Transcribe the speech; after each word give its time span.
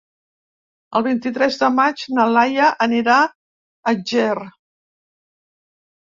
El 0.99 1.03
vint-i-tres 1.07 1.59
de 1.63 1.69
maig 1.79 2.05
na 2.13 2.25
Laia 2.37 2.71
anirà 2.87 3.19
a 3.93 3.95
Ger. 4.15 4.51